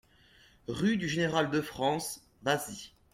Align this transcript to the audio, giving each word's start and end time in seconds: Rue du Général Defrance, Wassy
Rue 0.67 0.97
du 0.97 1.07
Général 1.07 1.51
Defrance, 1.51 2.23
Wassy 2.43 2.91